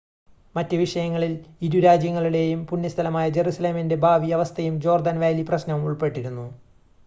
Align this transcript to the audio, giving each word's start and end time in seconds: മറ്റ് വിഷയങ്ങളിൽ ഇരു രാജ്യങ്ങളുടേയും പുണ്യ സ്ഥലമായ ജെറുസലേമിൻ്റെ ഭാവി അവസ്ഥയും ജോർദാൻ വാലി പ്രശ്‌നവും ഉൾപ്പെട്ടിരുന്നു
മറ്റ് 0.55 0.75
വിഷയങ്ങളിൽ 0.75 1.33
ഇരു 1.61 1.79
രാജ്യങ്ങളുടേയും 1.79 2.65
പുണ്യ 2.65 2.89
സ്ഥലമായ 2.89 3.27
ജെറുസലേമിൻ്റെ 3.29 3.97
ഭാവി 3.97 4.31
അവസ്ഥയും 4.31 4.77
ജോർദാൻ 4.81 5.19
വാലി 5.19 5.45
പ്രശ്‌നവും 5.49 5.85
ഉൾപ്പെട്ടിരുന്നു 5.85 6.47